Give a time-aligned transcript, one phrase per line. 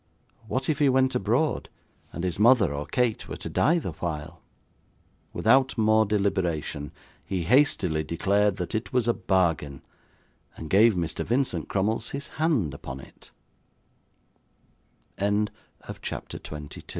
[0.47, 1.69] What if he went abroad,
[2.11, 4.41] and his mother or Kate were to die the while?
[5.31, 6.91] Without more deliberation,
[7.23, 9.83] he hastily declared that it was a bargain,
[10.57, 11.23] and gave Mr.
[11.23, 12.75] Vincent Crummles his hand
[15.85, 16.81] u